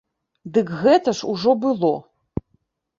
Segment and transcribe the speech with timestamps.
[0.55, 1.95] Дык гэта ж ужо было.